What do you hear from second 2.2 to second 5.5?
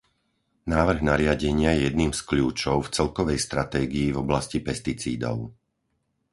kľúčov v celkovej stratégii v oblasti pesticídov.